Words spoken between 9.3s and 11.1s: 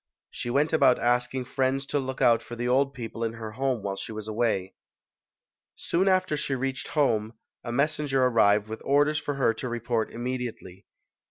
her to report immediately.